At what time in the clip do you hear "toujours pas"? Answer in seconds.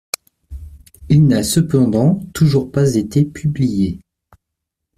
2.33-2.95